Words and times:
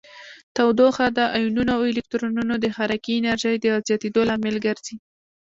تودوخه 0.55 1.05
د 1.17 1.19
ایونونو 1.37 1.71
او 1.77 1.81
الکترونونو 1.91 2.53
د 2.59 2.65
حرکې 2.75 3.11
انرژي 3.17 3.53
د 3.59 3.65
زیاتیدو 3.87 4.21
لامل 4.29 4.55
ګرځي. 4.65 4.95